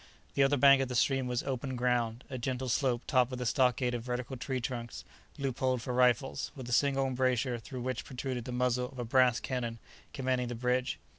The 0.33 0.41
other 0.41 0.57
bank 0.57 0.81
of 0.81 0.87
the 0.87 0.95
stream 0.95 1.27
was 1.27 1.43
open 1.43 1.75
ground—a 1.75 2.39
gentle 2.39 2.69
slope 2.69 3.03
topped 3.05 3.29
with 3.29 3.39
a 3.39 3.45
stockade 3.45 3.93
of 3.93 4.01
vertical 4.01 4.35
tree 4.35 4.59
trunks, 4.59 5.03
loopholed 5.37 5.79
for 5.83 5.93
rifles, 5.93 6.49
with 6.55 6.67
a 6.67 6.71
single 6.73 7.05
embrasure 7.05 7.59
through 7.59 7.81
which 7.81 8.03
protruded 8.03 8.45
the 8.45 8.51
muzzle 8.51 8.87
of 8.89 8.97
a 8.97 9.05
brass 9.05 9.39
cannon 9.39 9.77
commanding 10.11 10.47
the 10.47 10.55
bridge. 10.55 10.97